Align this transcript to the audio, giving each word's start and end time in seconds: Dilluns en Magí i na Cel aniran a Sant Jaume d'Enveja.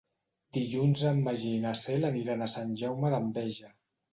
Dilluns 0.55 1.03
en 1.09 1.21
Magí 1.27 1.51
i 1.57 1.61
na 1.65 1.75
Cel 1.81 2.09
aniran 2.11 2.41
a 2.47 2.51
Sant 2.57 2.75
Jaume 2.83 3.17
d'Enveja. 3.17 3.75